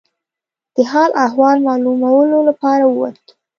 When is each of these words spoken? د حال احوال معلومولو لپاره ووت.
د 0.75 0.77
حال 0.91 1.11
احوال 1.25 1.57
معلومولو 1.67 2.37
لپاره 2.49 2.83
ووت. 2.87 3.23